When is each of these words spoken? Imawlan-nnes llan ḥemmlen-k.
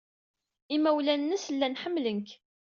Imawlan-nnes 0.75 1.45
llan 1.53 1.79
ḥemmlen-k. 1.81 2.29